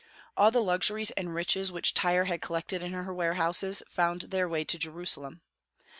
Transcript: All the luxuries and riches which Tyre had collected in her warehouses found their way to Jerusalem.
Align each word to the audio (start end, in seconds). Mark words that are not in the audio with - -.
All 0.35 0.49
the 0.49 0.63
luxuries 0.63 1.11
and 1.11 1.35
riches 1.35 1.71
which 1.71 1.93
Tyre 1.93 2.25
had 2.25 2.41
collected 2.41 2.81
in 2.81 2.93
her 2.93 3.13
warehouses 3.13 3.83
found 3.87 4.21
their 4.23 4.49
way 4.49 4.63
to 4.63 4.79
Jerusalem. 4.79 5.41